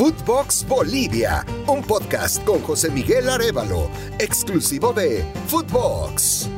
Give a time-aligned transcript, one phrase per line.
[0.00, 6.48] Footbox Bolivia, un podcast con José Miguel Arevalo, exclusivo de Footbox.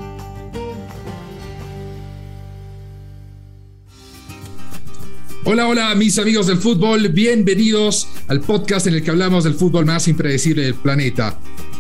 [5.44, 9.84] Hola, hola, mis amigos del fútbol, bienvenidos al podcast en el que hablamos del fútbol
[9.84, 11.36] más impredecible del planeta.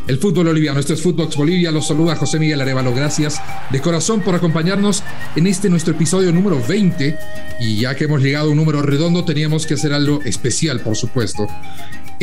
[0.08, 4.20] El fútbol boliviano, esto es Footbox Bolivia, los saluda José Miguel Arevalo, gracias de corazón
[4.22, 5.04] por acompañarnos
[5.36, 7.16] en este nuestro episodio número 20
[7.60, 10.96] y ya que hemos llegado a un número redondo teníamos que hacer algo especial, por
[10.96, 11.46] supuesto.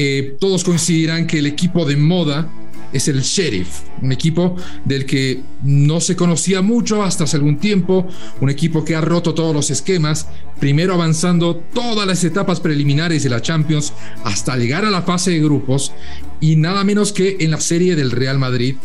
[0.02, 2.49] Eh, todos coincidirán que el equipo de moda
[2.94, 8.08] es el Sheriff, un equipo del que no se conocía mucho hasta hace algún tiempo,
[8.39, 13.30] un equipo que ha roto todos los esquemas, primero avanzando todas las etapas preliminares de
[13.30, 13.91] la Champions
[14.23, 15.91] hasta llegar a la fase de grupos
[16.39, 18.75] y nada menos que en la serie del Real Madrid,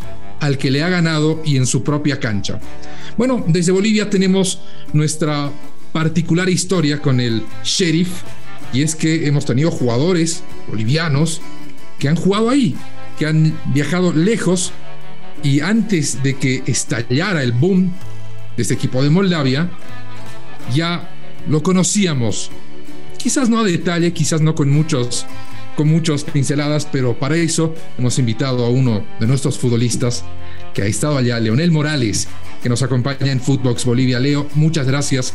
[0.41, 2.59] al que le ha ganado y en su propia cancha.
[3.17, 4.59] Bueno, desde Bolivia tenemos
[4.93, 5.49] nuestra
[5.93, 8.25] particular historia con el Sheriff
[8.73, 11.41] y es que hemos tenido jugadores bolivianos
[11.99, 12.77] que han jugado ahí,
[13.19, 14.73] que han viajado lejos
[15.43, 17.93] y antes de que estallara el boom
[18.57, 19.71] de este equipo de Moldavia,
[20.75, 21.11] ya
[21.47, 22.51] lo conocíamos.
[23.19, 25.27] Quizás no a detalle, quizás no con muchos
[25.77, 30.25] con muchas pinceladas, pero para eso hemos invitado a uno de nuestros futbolistas
[30.73, 32.29] que ha estado allá, Leonel Morales,
[32.63, 34.21] que nos acompaña en Footbox Bolivia.
[34.21, 35.35] Leo, muchas gracias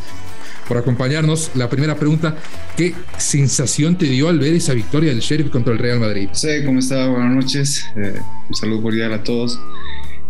[0.69, 1.51] por acompañarnos.
[1.55, 2.37] La primera pregunta,
[2.77, 6.29] ¿qué sensación te dio al ver esa victoria del Sheriff contra el Real Madrid?
[6.31, 7.07] Sí, ¿cómo está?
[7.07, 7.85] Buenas noches.
[7.97, 9.59] Eh, un saludo cordial a todos.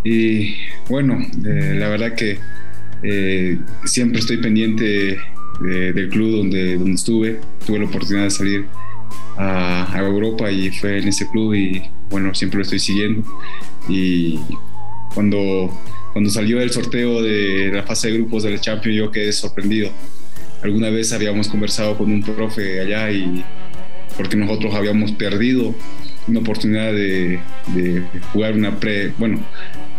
[0.06, 0.56] Y
[0.88, 2.40] bueno, eh, la verdad que
[3.04, 5.20] eh, siempre estoy pendiente
[5.62, 7.42] del club donde, donde estuve.
[7.66, 8.66] Tuve la oportunidad de salir
[9.38, 13.24] a, a, Europa y fue en ese club y bueno, siempre lo estoy siguiendo.
[13.90, 14.40] Y
[15.14, 15.78] cuando,
[16.14, 19.92] cuando salió el sorteo de la fase de grupos del Champions yo quedé sorprendido
[20.64, 23.44] alguna vez habíamos conversado con un profe allá y
[24.18, 25.74] porque nosotros habíamos perdido
[26.28, 27.40] una oportunidad de,
[28.34, 29.40] jugar una pre, bueno,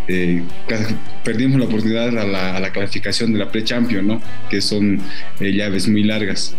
[0.08, 0.42] eh,
[1.24, 4.22] perdimos la oportunidad a la, a la, clasificación de la pre-champion, ¿no?
[4.48, 5.00] Que son
[5.40, 6.54] eh, llaves muy largas.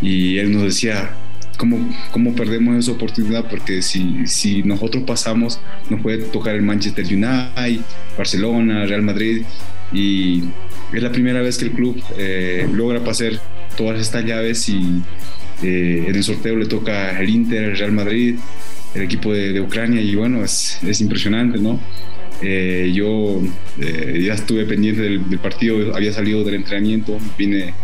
[0.00, 1.10] Y él nos decía,
[1.58, 1.78] ¿cómo,
[2.10, 3.48] ¿cómo perdemos esa oportunidad?
[3.48, 7.82] Porque si, si nosotros pasamos, nos puede tocar el Manchester United,
[8.16, 9.42] Barcelona, Real Madrid,
[9.92, 10.44] y
[10.92, 13.32] es la primera vez que el club eh, logra pasar
[13.76, 15.02] todas estas llaves y
[15.62, 18.36] eh, en el sorteo le toca el Inter, el Real Madrid,
[18.94, 21.80] el equipo de, Ucrania y bueno, es, es impresionante, ¿no?
[22.42, 23.40] Eh, yo
[23.78, 27.74] ya estuve pendiente del, partido, había salido del entrenamiento, vine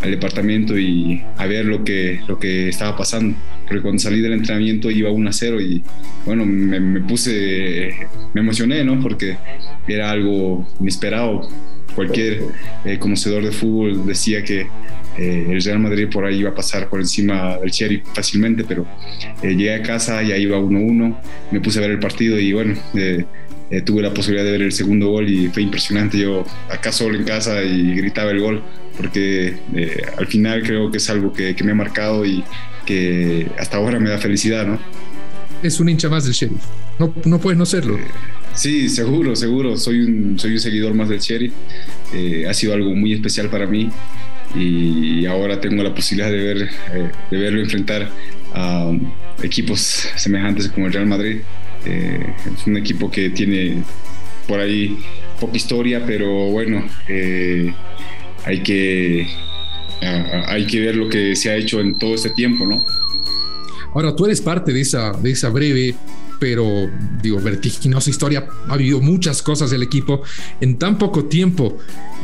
[0.00, 3.36] al departamento y a ver lo que, lo que estaba pasando.
[3.66, 5.82] Porque cuando salí del entrenamiento iba 1 a 0 y
[6.24, 7.90] bueno, me, me puse,
[8.34, 9.00] me emocioné, ¿no?
[9.00, 9.36] Porque
[9.88, 11.48] era algo inesperado
[11.96, 12.42] cualquier
[12.84, 14.68] eh, conocedor de fútbol decía que
[15.18, 18.86] eh, el Real Madrid por ahí iba a pasar por encima del Cherry fácilmente, pero
[19.42, 21.16] eh, llegué a casa y ahí iba 1-1,
[21.50, 22.74] me puse a ver el partido y bueno,
[23.84, 26.18] tuve la posibilidad de ver el segundo gol y fue impresionante.
[26.18, 28.62] Yo acá solo en casa y gritaba el gol,
[28.96, 29.56] porque
[30.16, 32.44] al final creo que es algo que, que, me ha marcado y
[32.84, 34.78] que hasta ahora me da felicidad, ¿no?
[35.62, 36.62] Es un hincha más del Sheriff,
[36.98, 37.98] no, no puedes no serlo.
[38.56, 39.76] Sí, seguro, seguro.
[39.76, 41.52] Soy un, soy un seguidor más del Cherry.
[42.14, 43.90] Eh, ha sido algo muy especial para mí
[44.54, 48.10] y ahora tengo la posibilidad de, ver, eh, de verlo enfrentar
[48.54, 48.90] a
[49.42, 51.40] equipos semejantes como el Real Madrid.
[51.84, 53.82] Eh, es un equipo que tiene
[54.48, 54.98] por ahí
[55.38, 56.82] poca historia, pero bueno,
[58.46, 59.28] hay, que,
[60.00, 62.84] hay que ver lo que se ha hecho en todo este tiempo, ¿no?
[63.94, 65.94] Ahora, tú eres parte de esa, de esa breve
[66.38, 66.90] pero
[67.22, 68.48] digo, vertiginosa historia.
[68.68, 70.22] Ha habido muchas cosas del equipo
[70.60, 71.78] en tan poco tiempo.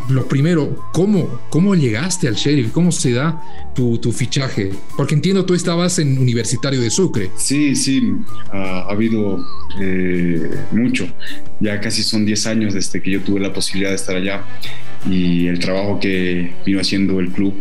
[0.08, 2.72] Lo primero, ¿cómo, cómo llegaste al Sheriff?
[2.72, 3.40] ¿Cómo se da
[3.74, 4.72] tu, tu fichaje?
[4.96, 7.30] Porque entiendo tú estabas en Universitario de Sucre.
[7.36, 8.02] Sí, sí,
[8.52, 9.44] ha, habido
[9.80, 11.06] eh, mucho.
[11.60, 14.44] Ya casi son 10 años desde que yo tuve la posibilidad de estar allá
[15.08, 17.54] y el trabajo que vino haciendo el club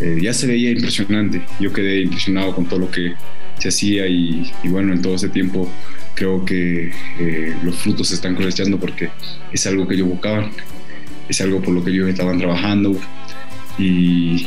[0.00, 1.42] eh, ya se veía impresionante.
[1.60, 3.14] Yo quedé impresionado con todo lo que
[3.58, 5.70] se hacía y, bueno, en todo ese tiempo
[6.14, 9.10] creo que eh, los frutos se están cosechando porque
[9.52, 10.50] es algo que ellos buscaban,
[11.28, 12.98] es algo por lo que ellos estaban trabajando
[13.78, 14.46] y,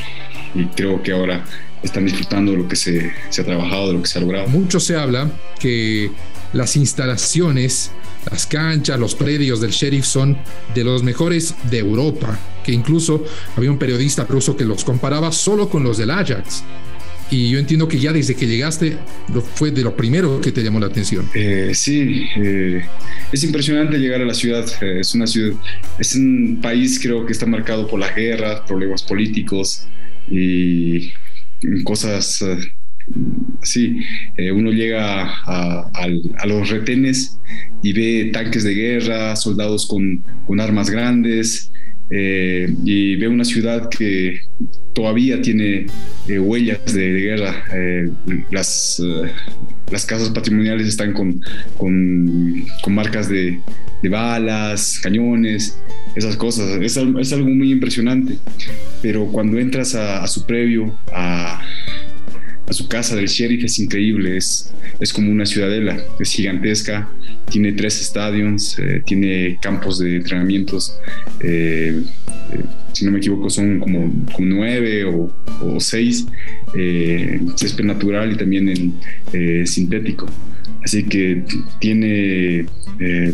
[0.75, 1.43] creo que ahora
[1.83, 4.47] están disfrutando de lo que se, se, ha trabajado, de lo que se ha logrado.
[4.47, 6.11] Mucho se habla que
[6.53, 7.91] las instalaciones,
[8.30, 10.38] las canchas, los predios del sheriff son
[10.74, 13.24] de los mejores de Europa, que incluso
[13.56, 16.63] había un periodista ruso que los comparaba solo con los del Ajax.
[17.31, 18.98] Y yo entiendo que ya desde que llegaste
[19.56, 21.27] fue de lo primero que te llamó la atención.
[21.33, 22.86] Eh, sí, eh,
[23.31, 24.66] es impresionante llegar a la ciudad.
[24.81, 25.57] Eh, es una ciudad,
[25.98, 29.88] es un país creo que está marcado por la guerra, problemas políticos
[30.30, 31.12] y
[31.83, 32.44] cosas
[33.65, 34.00] así.
[34.38, 36.07] Eh, uno llega a,
[36.47, 37.38] los retenes
[37.83, 40.23] y ve tanques de guerra, soldados con,
[40.59, 41.71] armas grandes,
[42.12, 44.39] eh, y ve una ciudad que
[44.94, 45.88] todavía tiene
[46.27, 47.63] eh, huellas de, guerra.
[48.51, 49.01] Las,
[50.07, 51.41] casas patrimoniales están con,
[51.77, 53.59] con, marcas de,
[54.09, 55.79] balas, cañones,
[56.15, 56.79] esas cosas.
[56.81, 58.38] Es, es, algo muy impresionante.
[59.01, 61.62] Pero cuando entras a, a su previo, a,
[62.67, 67.09] a su casa del sheriff es increíble, es, es como una ciudadela, es gigantesca,
[67.50, 70.97] tiene tres estadios, eh, tiene campos de entrenamientos,
[71.41, 72.01] eh,
[72.51, 72.63] eh,
[72.94, 75.31] si no me equivoco son como, nueve o,
[75.79, 76.25] seis,
[77.56, 80.27] césped natural y también en sintético.
[80.83, 81.44] Así que
[81.79, 82.65] tiene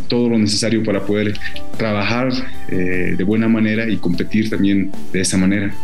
[0.08, 1.38] todo lo necesario para poder
[1.78, 2.32] trabajar
[2.70, 5.76] de buena manera y competir también de esa manera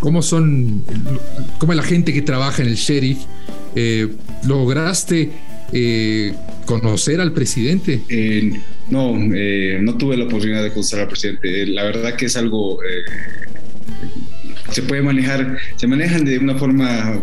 [0.00, 0.82] cómo son,
[1.58, 3.18] cómo la gente que trabaja en el sheriff.
[3.74, 4.08] Eh,
[4.46, 5.30] ¿Lograste
[5.72, 6.34] eh,
[6.64, 8.00] conocer al presidente?
[8.08, 8.60] Eh,
[8.90, 11.66] no, no tuve la oportunidad de conocer al presidente.
[11.66, 12.78] la verdad que es algo
[14.70, 17.22] se puede manejar, se manejan de una forma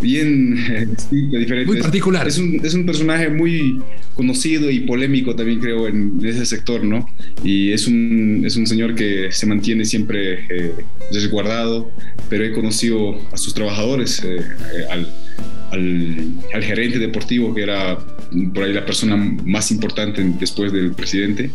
[0.00, 0.54] bien
[0.90, 1.72] distinta, diferente.
[1.72, 2.26] Muy particular.
[2.26, 3.80] Es un, es un, personaje muy
[4.14, 7.08] conocido y polémico también creo en ese sector, ¿no?
[7.42, 10.72] Y es un, es un señor que se mantiene siempre eh,
[11.12, 11.90] resguardado,
[12.28, 15.12] pero he conocido a sus trabajadores, eh, eh, al,
[15.72, 17.98] al, al, gerente deportivo, que era
[18.54, 21.50] por ahí la persona más importante después del presidente.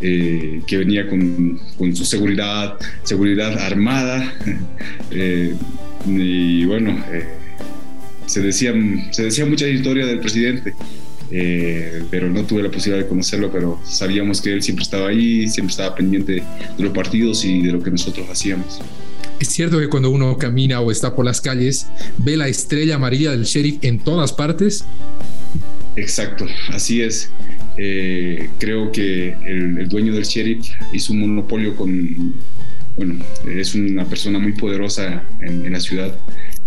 [0.00, 4.32] que venía con, con, su seguridad, seguridad armada.
[6.06, 6.96] y bueno,
[8.28, 8.74] se decía,
[9.10, 10.74] se decía mucha historia del presidente,
[11.30, 15.48] eh, pero no tuve la posibilidad de conocerlo, pero sabíamos que él siempre estaba ahí,
[15.48, 16.34] siempre estaba pendiente
[16.76, 18.80] de los partidos y de lo que nosotros hacíamos.
[19.40, 21.86] Es cierto que cuando uno camina o está por las calles,
[22.18, 24.84] ve la estrella amarilla del sheriff en todas partes.
[25.96, 27.30] Exacto, así es.
[27.76, 32.34] Eh, creo que el, dueño del sheriff hizo un monopolio con,
[32.96, 36.14] bueno, es una persona muy poderosa en la ciudad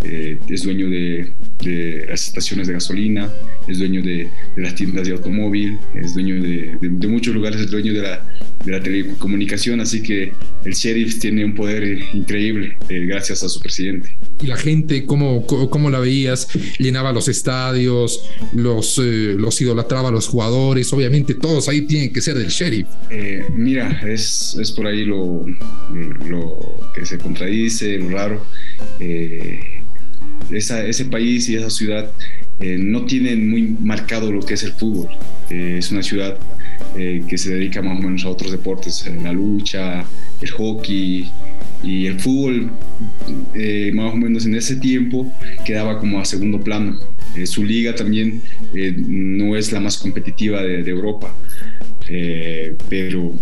[0.04, 1.34] eh, es dueño de,
[2.10, 3.32] las estaciones de gasolina,
[3.68, 8.02] es dueño de, las tiendas de automóvil, es dueño de, muchos lugares, es dueño de
[8.02, 10.34] la, telecomunicación, así que
[10.66, 14.16] el sheriff tiene un poder increíble eh, gracias a su presidente.
[14.42, 16.48] ¿Y la gente cómo, cómo la veías?
[16.80, 22.22] Llenaba los estadios, los, eh, los idolatraba a los jugadores, obviamente todos ahí tienen que
[22.22, 22.88] ser del sheriff.
[23.56, 25.46] mira, es, es por ahí lo,
[26.28, 28.46] lo que se contradice, lo raro
[30.50, 32.10] ese país y esa ciudad
[32.62, 35.08] eh, no tienen muy marcado lo que es el fútbol.
[35.50, 36.38] Eh, es una ciudad
[36.96, 40.06] eh, que se dedica más o menos a otros deportes, la lucha,
[40.42, 41.32] el hockey
[41.84, 42.72] y el fútbol,
[43.94, 45.34] más o menos en ese tiempo
[45.66, 47.00] quedaba como a segundo plano.
[47.46, 48.44] su liga también
[49.08, 51.36] no es la más competitiva de Europa,
[52.88, 53.34] pero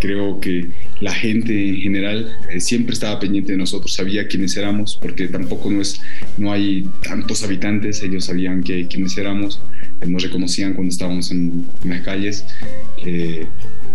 [0.00, 0.66] creo que
[1.02, 5.68] la gente en general eh, siempre estaba pendiente de nosotros, sabía quiénes éramos, porque tampoco
[5.68, 6.00] no, es,
[6.38, 9.60] no hay tantos habitantes, ellos sabían que, quiénes éramos,
[10.06, 12.44] nos reconocían cuando estábamos en, las calles,
[13.04, 13.46] eh,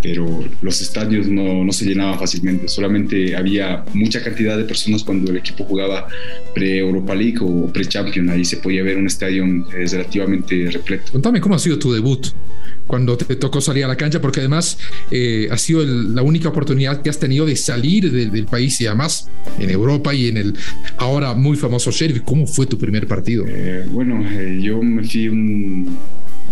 [0.08, 5.32] pero los estadios no, no, se llenaban fácilmente, solamente había mucha cantidad de personas cuando
[5.32, 6.08] el equipo jugaba
[6.56, 11.12] pre-Europa League o pre-Champion, ahí se podía ver un estadio relativamente repleto.
[11.12, 12.26] Contame cómo ha sido tu debut
[12.86, 14.80] cuando te tocó salir a la cancha, porque además
[15.12, 19.30] eh, ha sido la única oportunidad que has tenido de salir del país y además
[19.60, 20.56] en Europa y en el
[21.00, 22.22] ahora muy famoso Sheriff.
[22.22, 23.44] ¿Cómo fue tu primer partido?
[23.46, 25.98] Eh, bueno, eh, yo me fui un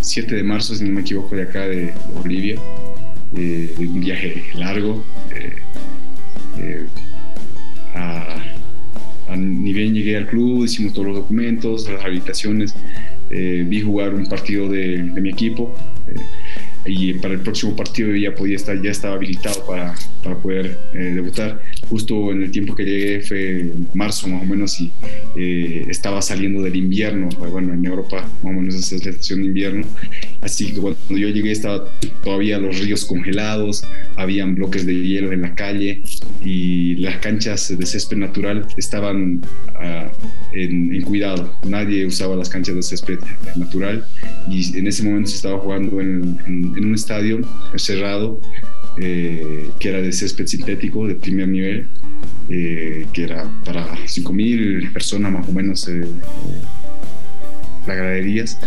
[0.02, 2.60] 7 de marzo, si no me equivoco, de acá de Bolivia,
[3.32, 5.04] un viaje largo.
[9.36, 12.74] ni bien llegué al club, hicimos todos los documentos, las habitaciones,
[13.30, 15.74] vi jugar un partido de, de mi equipo,
[16.86, 19.94] y para el próximo partido ya podía estar, ya estaba habilitado para,
[20.26, 21.62] para poder eh, debutar.
[21.88, 24.90] Justo en el tiempo que llegué fue marzo más o menos y
[25.36, 29.46] eh, estaba saliendo del invierno, bueno, en Europa más o menos es la estación de
[29.46, 29.86] invierno,
[30.40, 31.88] así que cuando yo llegué estaba
[32.24, 33.84] todavía los ríos congelados,
[34.16, 36.02] habían bloques de hielo en la calle
[36.44, 39.42] y las canchas de césped natural estaban
[39.76, 40.10] ah,
[40.52, 43.20] en, cuidado, nadie usaba las canchas de césped
[43.54, 44.04] natural
[44.50, 47.40] y en ese momento se estaba jugando en, en un estadio
[47.76, 48.40] cerrado
[48.98, 51.86] eh, que era de césped sintético de primer nivel,
[52.48, 56.06] eh, que era para 5.000 personas más o menos eh,
[57.86, 58.58] las graderías.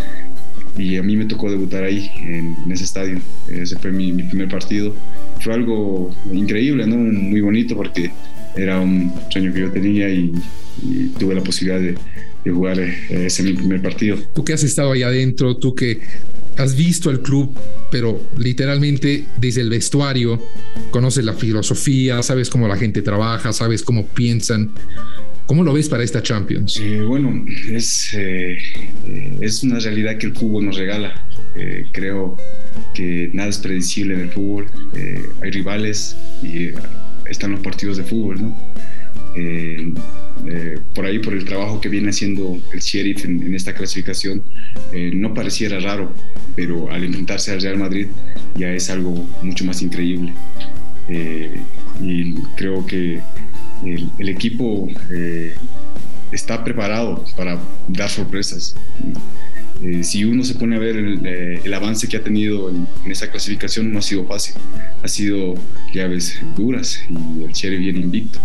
[0.77, 3.19] Y a mí me tocó debutar ahí, en, ese estadio.
[3.49, 4.95] Ese fue mi, primer partido.
[5.41, 6.95] Fue algo increíble, ¿no?
[6.95, 8.11] muy bonito porque
[8.55, 10.33] era un sueño que yo tenía y,
[11.17, 11.97] tuve la posibilidad de,
[12.49, 14.17] jugar eh, ese mi primer partido.
[14.33, 15.99] Tú que has estado ahí adentro, tú que
[16.57, 17.55] has visto el club,
[17.91, 20.41] pero literalmente desde el vestuario,
[20.91, 24.71] conoces la filosofía, sabes cómo la gente trabaja, sabes cómo piensan.
[25.45, 26.79] ¿Cómo lo ves para esta Champions?
[26.79, 28.57] Eh, bueno, es, eh,
[29.41, 31.25] es una realidad que el fútbol nos regala.
[31.91, 32.37] creo
[32.93, 34.67] que nada es predecible en el fútbol.
[35.41, 36.69] hay rivales y
[37.27, 38.55] están los partidos de fútbol, ¿no?
[39.35, 39.93] Eh,
[40.47, 44.43] eh, por ahí, por el trabajo que viene haciendo el Sheriff en, esta clasificación,
[44.91, 46.13] eh, no pareciera raro,
[46.55, 48.07] pero al enfrentarse al Real Madrid
[48.55, 50.33] ya es algo mucho más increíble.
[52.01, 53.19] y creo que
[53.83, 54.87] el, el equipo
[56.31, 58.75] está preparado para dar sorpresas.
[59.81, 63.29] Eh, si uno se pone a ver el, eh, avance que ha tenido en, esa
[63.31, 64.55] clasificación, no ha sido fácil.
[65.03, 65.55] Ha sido
[65.93, 68.39] llaves duras y el Cherry viene invicto.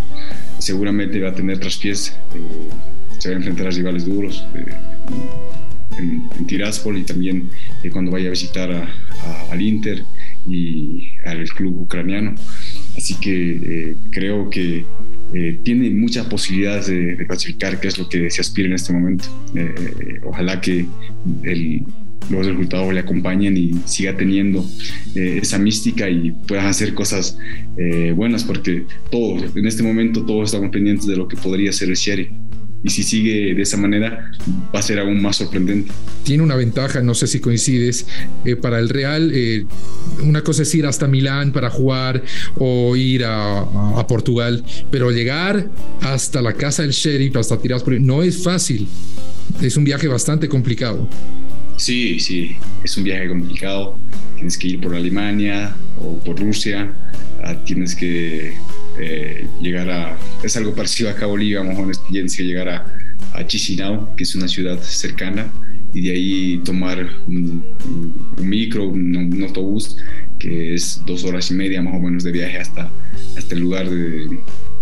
[0.59, 2.69] Seguramente va a tener traspiés, eh,
[3.19, 4.45] se va a enfrentar a rivales duros
[5.99, 7.50] en, en, Tiraspol y también
[7.93, 8.71] cuando vaya a visitar
[9.50, 10.04] al Inter
[10.47, 12.35] y al club ucraniano.
[12.96, 14.84] Así que creo que
[15.34, 19.24] eh, tiene muchas posibilidades de, clasificar, que es lo que se aspira en este momento.
[19.56, 20.86] Eh, ojalá que
[22.30, 24.64] los resultados le acompañen y siga teniendo
[25.16, 27.36] eh, esa mística y puedan hacer cosas
[28.14, 31.96] buenas, porque todos, en este momento, todos estamos pendientes de lo que podría ser el
[31.96, 32.30] Sherry
[32.84, 34.30] y si sigue de esa manera
[34.72, 35.90] va a ser aún más sorprendente.
[36.22, 38.06] Tiene una ventaja, no sé si coincides,
[38.44, 39.64] eh, para el Real, eh,
[40.22, 42.22] una cosa es ir hasta Milán para jugar
[42.56, 45.70] o ir a, a, Portugal, pero llegar
[46.02, 48.86] hasta la casa del sheriff, hasta Tiraspol, no es fácil,
[49.62, 51.08] es un viaje bastante complicado.
[51.76, 53.98] Sí, sí, es un viaje complicado,
[54.34, 56.94] tienes que ir por Alemania o por Rusia,
[57.42, 58.54] ah, tienes que
[58.98, 62.68] eh, llegar a, es algo parecido a Cabo Liga, más o menos tienes que llegar
[62.68, 62.96] a,
[63.32, 65.50] a Chisinau, que es una ciudad cercana,
[65.94, 67.64] y de ahí tomar un,
[68.38, 69.96] micro, un, autobús,
[70.38, 72.90] que es dos horas y media más o menos de viaje hasta,
[73.36, 74.38] hasta el lugar de,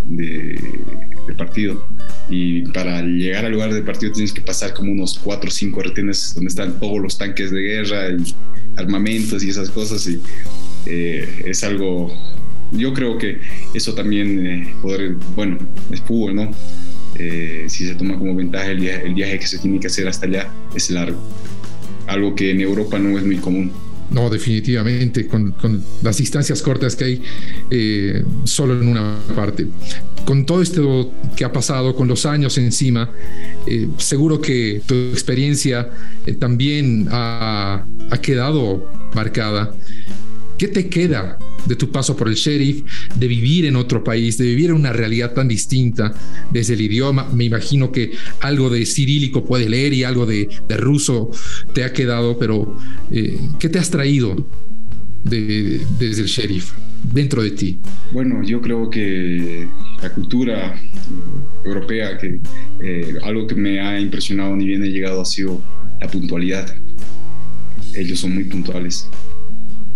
[0.06, 1.86] de, partido.
[2.28, 5.82] Y para llegar al lugar de partido tienes que pasar como unos cuatro o cinco
[5.82, 8.34] retenes donde están todos los tanques de guerra y
[8.76, 10.06] armamentos y esas cosas.
[10.06, 10.20] Y
[10.86, 12.12] eh, es algo
[12.72, 13.38] yo creo que
[13.74, 15.58] eso también, eh, poder, bueno,
[15.90, 16.50] es fútbol, ¿no?
[17.16, 20.08] Eh, si se toma como ventaja el viaje, el viaje que se tiene que hacer
[20.08, 21.18] hasta allá es largo,
[22.06, 23.72] algo que en Europa no es muy común.
[24.10, 25.54] No, definitivamente, con,
[26.02, 27.22] las distancias cortas que hay
[27.70, 29.66] eh, solo en una parte.
[30.26, 33.10] Con todo esto que ha pasado, con los años encima,
[33.96, 35.90] seguro que tu experiencia
[36.38, 39.74] también ha, ha quedado marcada.
[40.62, 42.84] ¿Qué te queda de tu paso por el sheriff,
[43.16, 46.14] de vivir en otro país, de vivir en una realidad tan distinta
[46.52, 47.28] desde el idioma.
[47.34, 51.32] Me imagino que algo de cirílico puedes leer y algo de, ruso
[51.74, 52.78] te ha quedado, pero
[53.10, 54.36] eh, ¿qué te has traído
[55.24, 56.70] desde el sheriff
[57.12, 57.80] dentro de ti?
[58.12, 59.66] Bueno, yo creo que
[60.00, 60.80] la cultura
[61.64, 62.38] europea, que
[62.84, 65.60] eh, algo que me ha impresionado ni bien he llegado ha sido
[66.00, 66.72] la puntualidad.
[67.96, 69.08] Ellos son muy puntuales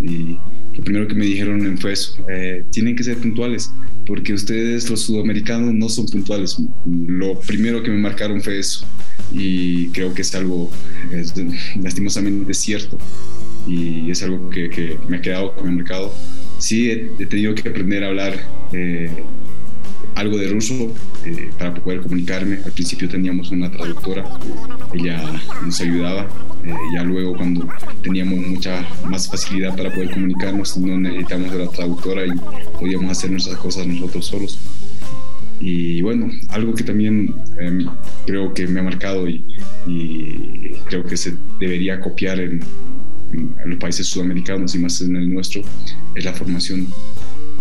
[0.00, 0.38] y
[0.76, 3.70] lo primero que me dijeron fue eso, eh, tienen que ser puntuales,
[4.06, 6.56] porque ustedes los sudamericanos no son puntuales.
[6.86, 8.86] Lo primero que me marcaron fue eso,
[9.32, 10.70] y creo que es algo
[11.82, 12.98] lastimosamente cierto,
[13.66, 16.14] y es algo que, me ha quedado con el mercado.
[16.58, 18.34] Sí, he, tenido que aprender a hablar
[18.72, 19.10] eh,
[20.14, 22.58] algo de ruso eh, para poder comunicarme.
[22.64, 24.24] Al principio teníamos una traductora,
[24.92, 25.22] ella
[25.64, 26.28] nos ayudaba.
[26.66, 27.68] Eh, ya luego cuando
[28.02, 32.32] teníamos mucha más facilidad para poder comunicarnos, no necesitamos de la traductora y
[32.78, 34.58] podíamos hacer nuestras cosas nosotros solos.
[35.60, 37.86] Y bueno, algo que también em,
[38.26, 39.44] creo que me ha marcado y,
[40.86, 42.60] creo que se debería copiar en,
[43.32, 45.62] en los países sudamericanos y más en el nuestro
[46.14, 46.88] es la formación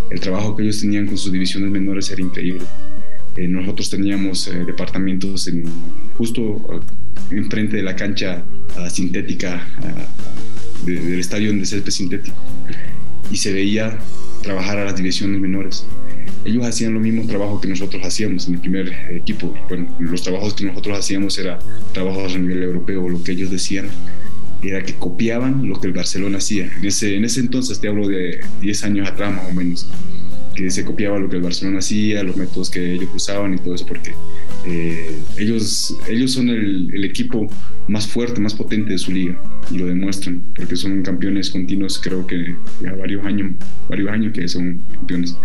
[0.09, 2.63] el trabajo que ellos tenían con sus divisiones menores era increíble.
[3.35, 5.65] Eh, nosotros teníamos eh, departamentos en,
[6.17, 6.81] justo uh,
[7.31, 8.45] enfrente de la cancha
[8.77, 12.37] uh, sintética uh, del estadio de césped sintético
[13.29, 13.97] y se veía
[14.41, 15.85] trabajar a las divisiones menores.
[16.45, 19.53] Ellos hacían lo mismo trabajo que nosotros hacíamos en el primer equipo.
[19.67, 21.59] Bueno, los trabajos que nosotros hacíamos era
[21.93, 23.89] trabajos a nivel europeo, lo que ellos decían
[24.61, 26.71] era que copiaban lo que el Barcelona hacía.
[26.77, 29.87] En ese, en ese entonces, te hablo de 10 años atrás más o menos,
[30.55, 33.75] que se copiaba lo que el Barcelona hacía, los métodos que ellos usaban y todo
[33.75, 34.13] eso, porque
[34.65, 37.47] eh, ellos, ellos son el, el, equipo
[37.87, 42.25] más fuerte, más potente de su liga y lo demuestran, porque son campeones continuos, creo
[42.25, 43.51] que ya varios años,
[43.89, 45.37] varios años que son campeones.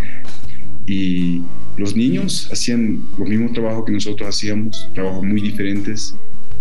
[0.87, 1.43] y
[1.77, 6.15] los niños hacían los mismos trabajos que nosotros hacíamos, trabajos muy diferentes,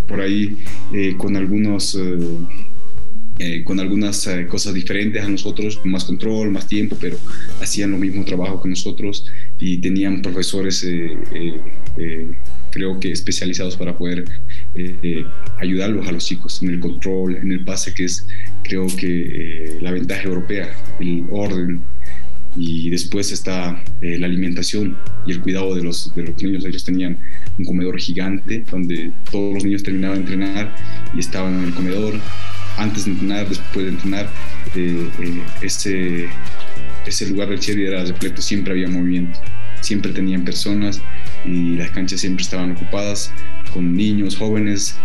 [0.07, 0.57] por ahí
[0.93, 1.95] eh, con algunos...
[1.95, 2.17] Eh,
[3.63, 7.17] con algunas cosas diferentes a nosotros, con más control, más tiempo, pero
[7.61, 9.25] hacían lo mismo trabajo que nosotros
[9.59, 10.85] y tenían profesores
[12.71, 14.25] creo que especializados para poder
[14.75, 15.25] eh,
[15.59, 18.25] ayudarlos a los chicos en el control, en el pase, que es
[18.63, 20.69] creo que eh, la ventaja europea,
[20.99, 21.81] el orden.
[22.55, 26.65] Y después está eh, la alimentación y el cuidado de los, de los niños.
[26.65, 27.17] Ellos tenían
[27.57, 30.75] un comedor gigante donde todos los niños terminaban de entrenar
[31.15, 32.15] y estaban en el comedor.
[32.79, 34.29] Antes de entrenar, después de entrenar,
[35.61, 36.29] ese,
[37.05, 39.37] ese lugar del Cherry era repleto, siempre había movimiento,
[39.81, 41.01] siempre tenían personas
[41.43, 43.33] y las canchas siempre estaban ocupadas
[43.73, 44.95] con niños, jóvenes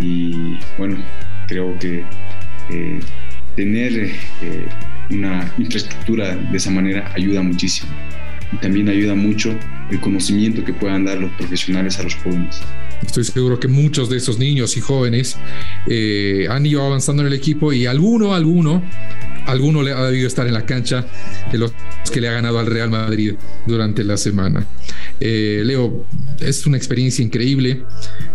[0.00, 0.96] y bueno,
[1.48, 2.04] creo que
[2.70, 3.00] eh,
[3.56, 3.92] tener
[4.42, 4.66] eh,
[5.10, 7.92] una infraestructura de esa manera ayuda muchísimo
[8.52, 9.58] y también ayuda mucho
[9.90, 12.62] el conocimiento que puedan dar los profesionales a los jóvenes.
[13.06, 15.36] Estoy seguro que muchos de esos niños y jóvenes
[15.86, 18.82] eh, han ido avanzando en el equipo y alguno, alguno
[19.46, 21.06] alguno le ha debido estar en la cancha
[21.50, 21.72] de los
[22.12, 23.34] que le ha ganado al Real Madrid
[23.66, 24.66] durante la semana.
[25.20, 26.06] Eh, Leo,
[26.40, 27.84] es una experiencia increíble,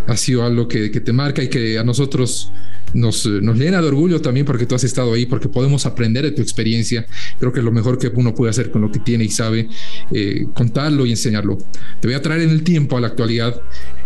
[0.06, 2.52] ha sido algo que, te marca y que a nosotros
[2.94, 6.32] nos, nos, llena de orgullo también porque tú has estado ahí, porque podemos aprender de
[6.32, 7.06] tu experiencia.
[7.38, 9.68] Creo que es lo mejor que uno puede hacer con lo que tiene y sabe,
[10.12, 11.58] eh, contarlo y enseñarlo.
[12.00, 13.60] Te voy a traer en el tiempo a la actualidad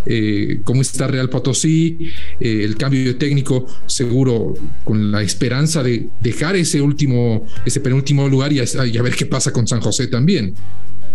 [0.07, 2.11] eh, cómo está Real Potosí,
[2.41, 8.29] eh, el cambio de técnico, seguro con la esperanza de dejar ese último, ese penúltimo
[8.29, 10.55] lugar y a, ver qué pasa con San José también.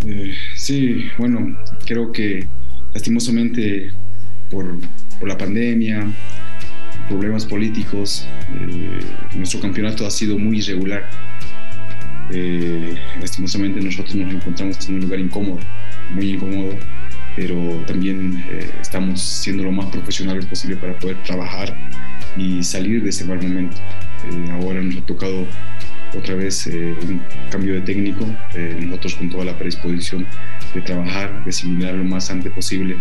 [0.06, 2.48] Eh, sí, bueno, creo que
[2.94, 3.92] lastimosamente
[4.50, 4.80] por,
[5.20, 6.12] por la pandemia,
[7.08, 8.28] problemas políticos,
[9.36, 11.10] nuestro campeonato ha sido muy irregular.
[13.20, 15.60] lastimosamente nosotros nos encontramos en un lugar incómodo,
[16.14, 16.76] muy incómodo
[17.40, 21.74] pero también eh, estamos siendo lo más profesionales posible para poder trabajar
[22.36, 23.78] y salir de ese mal momento.
[24.30, 25.48] Eh, ahora nos ha tocado
[26.18, 28.26] otra vez eh, un cambio de técnico,
[28.82, 30.26] nosotros con toda la predisposición
[30.74, 32.98] de trabajar, de asimilar lo más antes posible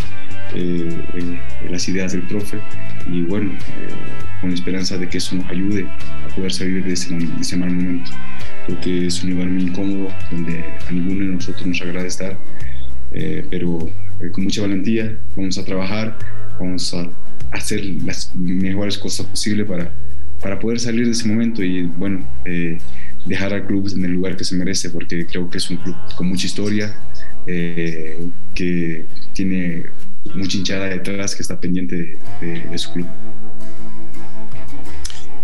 [1.70, 2.59] las ideas del profe.
[3.11, 3.52] Y bueno,
[4.40, 7.57] con la esperanza de que eso nos ayude a poder salir de ese, de ese
[7.57, 8.11] mal momento,
[8.66, 12.38] porque es un lugar muy incómodo donde a ninguno de nosotros nos agrada estar,
[13.50, 16.18] pero eh, con mucha valentía, vamos a trabajar,
[16.59, 17.09] vamos a
[17.52, 19.92] hacer las mejores cosas posibles para,
[20.40, 22.78] para poder salir de ese momento y, bueno, eh,
[23.26, 25.96] dejar al club en el lugar que se merece, porque creo que es un club
[26.16, 26.94] con mucha historia,
[27.49, 28.19] eh,
[28.55, 29.85] que tiene
[30.35, 33.07] mucha hinchada detrás, que está pendiente de su club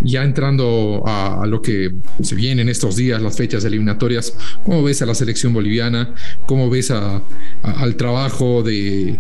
[0.04, 1.90] ya entrando a, lo que
[2.22, 6.14] se viene en estos días, las fechas eliminatorias, ¿cómo ves a la selección boliviana?
[6.46, 9.18] ¿Cómo ves al trabajo de,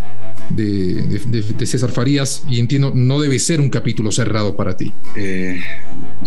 [0.50, 2.44] de, César Farías?
[2.48, 4.92] Y entiendo, no debe ser un capítulo cerrado para ti.
[5.16, 5.60] Eh,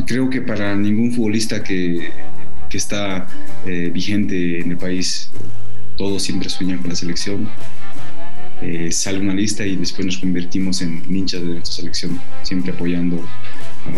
[0.05, 2.09] creo que para ningún futbolista que,
[2.69, 3.27] que está
[3.65, 5.29] eh, vigente en el país,
[5.97, 7.49] todos siempre sueñan con la selección.
[8.61, 13.23] Eh, sale una lista y después nos convertimos en hinchas de nuestra selección, siempre apoyando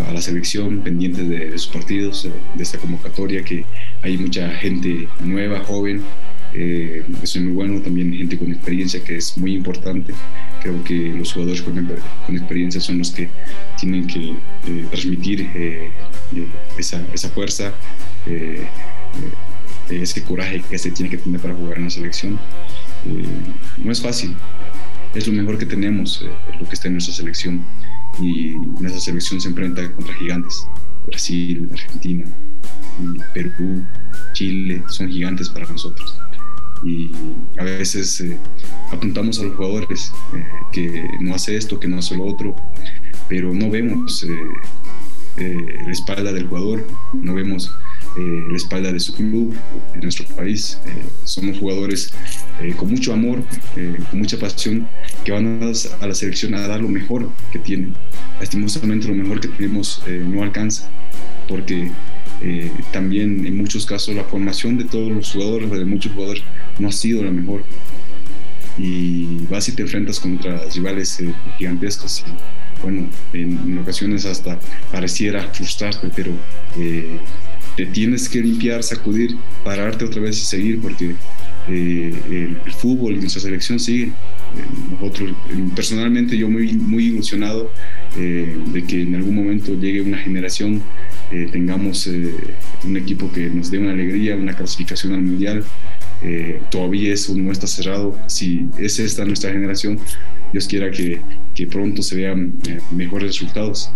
[0.06, 3.64] a la selección, pendientes de, sus partidos, eh, de esta convocatoria, que
[4.02, 6.02] hay mucha gente nueva, joven,
[6.52, 10.12] eh, eso es muy bueno, también gente con experiencia, que es muy importante.
[10.60, 13.30] Creo que los jugadores con, experiencia son los que
[13.78, 14.34] tienen que
[14.90, 15.48] transmitir
[16.76, 17.72] esa, fuerza,
[19.90, 22.38] ese coraje que se tiene que tener para jugar en la selección.
[23.78, 24.36] no es fácil,
[25.14, 26.24] es lo mejor que tenemos,
[26.60, 27.64] lo que está en nuestra selección
[28.20, 30.66] y nuestra selección se enfrenta contra gigantes.
[31.06, 32.24] Brasil, Argentina,
[33.34, 33.84] Perú,
[34.34, 36.16] Chile, son gigantes para nosotros.
[36.84, 37.10] Y
[37.58, 38.38] a veces eh,
[38.90, 42.56] apuntamos a los jugadores eh, que no hace esto, que no hace lo otro,
[43.28, 44.24] pero no vemos
[45.36, 47.70] eh, la espalda del jugador, no vemos
[48.16, 49.54] la espalda de su club,
[49.94, 50.80] de nuestro país.
[51.24, 52.12] somos jugadores
[52.76, 53.42] con mucho amor,
[54.10, 54.88] con mucha pasión,
[55.24, 57.94] que van a, la selección a dar lo mejor que tienen.
[58.38, 60.88] Lastimosamente lo mejor que tenemos eh, no alcanza,
[61.48, 61.90] porque
[62.42, 66.42] eh, también en muchos casos la formación de todos los jugadores, de muchos jugadores,
[66.78, 67.64] no ha sido la mejor.
[68.78, 74.58] Y vas y te enfrentas contra rivales eh, gigantescos y bueno, en, ocasiones hasta
[74.90, 76.32] pareciera frustrarte, pero
[77.80, 81.14] te tienes que limpiar, sacudir, pararte otra vez y seguir porque
[81.66, 84.12] el, el, fútbol y nuestra selección sigue
[84.90, 85.32] nosotros,
[85.74, 87.72] personalmente yo muy, muy ilusionado
[88.18, 90.82] eh, de que en algún momento llegue una generación,
[91.30, 92.34] eh, tengamos eh,
[92.84, 95.64] un equipo que nos dé una alegría, una clasificación al mundial,
[96.22, 98.16] eh, todavía eso no está cerrado.
[98.26, 99.98] Si es esta nuestra generación,
[100.52, 101.20] Dios quiera que,
[101.54, 103.90] que pronto se vean eh, mejores resultados.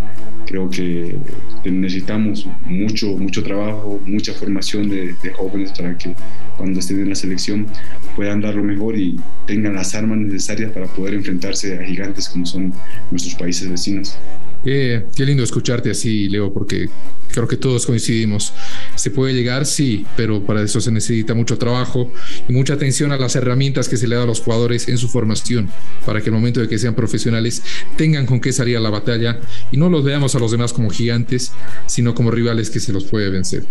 [0.46, 1.16] Creo que
[1.64, 6.14] necesitamos mucho, mucho trabajo, mucha formación de, jóvenes para que
[6.56, 7.66] cuando estén en la selección
[8.14, 12.46] puedan dar lo mejor y tengan las armas necesarias para poder enfrentarse a gigantes como
[12.46, 12.72] son
[13.10, 14.16] nuestros países vecinos.
[14.62, 16.88] Qué, qué, lindo escucharte así, Leo, porque
[17.34, 18.52] creo que todos coincidimos.
[18.94, 22.12] Se puede llegar, sí, pero para eso se necesita mucho trabajo
[22.48, 25.08] y mucha atención a las herramientas que se le da a los jugadores en su
[25.08, 25.68] formación,
[26.06, 27.62] para que el momento de que sean profesionales
[27.96, 29.40] tengan con qué salir a la batalla
[29.72, 31.52] y no los veamos a los demás como gigantes,
[31.86, 33.64] sino como rivales que se los puede vencer.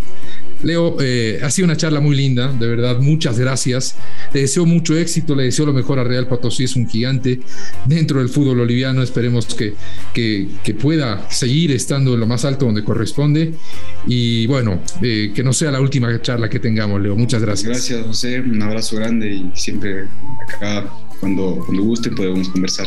[0.62, 3.96] Leo, eh, ha sido una charla muy linda, de verdad, muchas gracias.
[4.32, 7.40] Le deseo mucho éxito, le deseo lo mejor a Real Potosí, es un gigante
[7.86, 9.74] dentro del fútbol boliviano, esperemos que,
[10.12, 13.53] que pueda seguir estando en lo más alto donde corresponde
[14.06, 17.16] y bueno, eh, que no sea la última charla que tengamos, Leo.
[17.16, 17.68] Muchas gracias.
[17.68, 20.08] Gracias, José, un abrazo grande y siempre
[20.46, 20.88] acá,
[21.20, 22.86] cuando, cuando gusten, podemos conversar.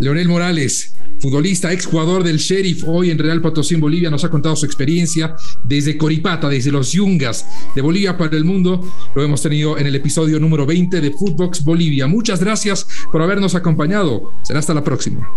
[0.00, 4.30] Leonel Morales, futbolista, ex jugador del Sheriff, hoy en Real Potosí en Bolivia, nos ha
[4.30, 8.88] contado su experiencia desde Coripata, desde los Yungas de Bolivia para el mundo.
[9.14, 12.06] Lo hemos tenido en el episodio número 20 de Footbox Bolivia.
[12.06, 14.32] Muchas gracias por habernos acompañado.
[14.42, 15.28] Será hasta la próxima.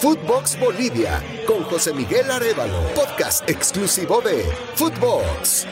[0.00, 5.66] Footbox Bolivia con José Miguel Arevalo, podcast exclusivo de Footbox.